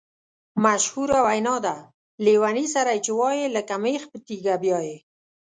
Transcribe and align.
مشهوره 0.63 1.19
وینا 1.27 1.55
ده: 1.65 1.75
لېوني 2.25 2.65
سره 2.75 2.89
یې 2.95 3.03
چې 3.05 3.11
وایې 3.19 3.45
لکه 3.55 3.73
مېخ 3.83 4.01
په 4.11 4.17
تیګه 4.27 4.55
بیایې. 4.63 4.97